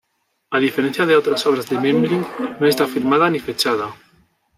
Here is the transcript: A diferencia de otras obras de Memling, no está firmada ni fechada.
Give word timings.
A 0.49 0.57
diferencia 0.57 1.05
de 1.05 1.15
otras 1.15 1.45
obras 1.45 1.69
de 1.69 1.79
Memling, 1.79 2.25
no 2.59 2.65
está 2.65 2.87
firmada 2.87 3.29
ni 3.29 3.37
fechada. 3.37 3.93